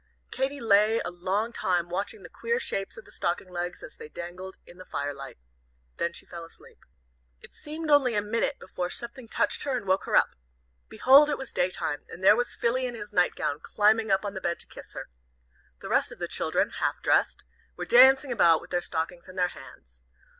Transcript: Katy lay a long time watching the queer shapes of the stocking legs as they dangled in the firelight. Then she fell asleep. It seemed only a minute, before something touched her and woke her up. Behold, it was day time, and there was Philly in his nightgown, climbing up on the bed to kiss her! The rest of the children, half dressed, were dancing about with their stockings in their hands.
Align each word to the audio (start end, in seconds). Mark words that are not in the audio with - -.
Katy 0.31 0.59
lay 0.59 0.99
a 1.05 1.11
long 1.11 1.53
time 1.53 1.87
watching 1.87 2.23
the 2.23 2.27
queer 2.29 2.59
shapes 2.59 2.97
of 2.97 3.05
the 3.05 3.11
stocking 3.11 3.51
legs 3.51 3.83
as 3.83 3.97
they 3.97 4.09
dangled 4.09 4.57
in 4.65 4.79
the 4.79 4.85
firelight. 4.85 5.37
Then 5.97 6.11
she 6.11 6.25
fell 6.25 6.43
asleep. 6.43 6.79
It 7.39 7.53
seemed 7.53 7.91
only 7.91 8.15
a 8.15 8.21
minute, 8.23 8.57
before 8.59 8.89
something 8.89 9.27
touched 9.27 9.61
her 9.61 9.77
and 9.77 9.85
woke 9.85 10.05
her 10.05 10.15
up. 10.15 10.29
Behold, 10.89 11.29
it 11.29 11.37
was 11.37 11.51
day 11.51 11.69
time, 11.69 12.03
and 12.09 12.23
there 12.23 12.35
was 12.35 12.55
Philly 12.55 12.87
in 12.87 12.95
his 12.95 13.13
nightgown, 13.13 13.59
climbing 13.59 14.09
up 14.09 14.25
on 14.25 14.33
the 14.33 14.41
bed 14.41 14.57
to 14.61 14.65
kiss 14.65 14.93
her! 14.93 15.07
The 15.81 15.89
rest 15.89 16.11
of 16.11 16.17
the 16.17 16.27
children, 16.27 16.71
half 16.79 16.99
dressed, 17.03 17.43
were 17.77 17.85
dancing 17.85 18.31
about 18.31 18.59
with 18.59 18.71
their 18.71 18.81
stockings 18.81 19.29
in 19.29 19.35
their 19.35 19.49
hands. 19.49 20.01